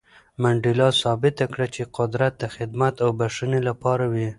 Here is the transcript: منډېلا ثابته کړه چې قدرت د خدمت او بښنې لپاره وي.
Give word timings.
منډېلا 0.41 0.89
ثابته 1.01 1.45
کړه 1.53 1.67
چې 1.75 1.81
قدرت 1.97 2.33
د 2.37 2.43
خدمت 2.55 2.93
او 3.03 3.09
بښنې 3.19 3.61
لپاره 3.69 4.05
وي. 4.13 4.27